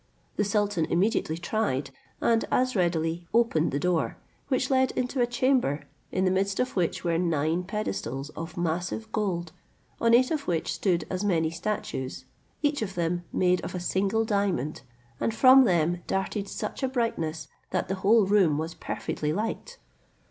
The 0.35 0.43
sultan 0.43 0.85
immediately 0.85 1.37
tried, 1.37 1.91
and 2.21 2.43
as 2.49 2.75
readily 2.75 3.27
opened 3.35 3.71
the 3.71 3.79
door, 3.79 4.17
which 4.47 4.71
led 4.71 4.89
into 4.93 5.21
a 5.21 5.27
chamber, 5.27 5.83
in 6.11 6.25
the 6.25 6.31
midst 6.31 6.59
of 6.59 6.75
which 6.75 7.03
were 7.03 7.19
nine 7.19 7.63
pedestals 7.63 8.29
of 8.31 8.57
massive 8.57 9.11
gold, 9.11 9.51
on 9.99 10.15
eight 10.15 10.31
of 10.31 10.47
which 10.47 10.73
stood 10.73 11.05
as 11.11 11.23
many 11.23 11.51
statues, 11.51 12.25
each 12.63 12.81
of 12.81 12.95
them 12.95 13.25
made 13.31 13.61
of 13.61 13.75
a 13.75 13.79
single 13.79 14.25
diamond, 14.25 14.81
and 15.19 15.35
from 15.35 15.65
them 15.65 16.01
darted 16.07 16.47
such 16.49 16.81
a 16.81 16.87
brightness, 16.87 17.47
that 17.69 17.87
the 17.87 17.93
whole 18.01 18.25
room 18.25 18.57
was 18.57 18.73
perfectly 18.73 19.31
light. 19.31 19.77